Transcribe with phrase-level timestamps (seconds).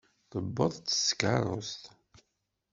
[0.29, 1.83] Tewweḍ-d s tkeṛṛust.